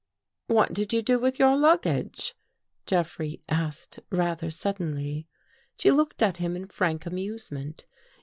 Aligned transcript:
"What 0.47 0.73
did 0.73 0.93
you 0.93 1.03
do 1.03 1.19
with 1.19 1.37
your 1.37 1.55
luggage?" 1.55 2.33
Jeffrey 2.87 3.43
asked 3.47 3.99
rather 4.09 4.49
suddenly. 4.49 5.27
She 5.77 5.91
looked 5.91 6.23
at 6.23 6.37
him 6.37 6.55
in 6.55 6.65
frank 6.69 7.05
amusement. 7.05 7.85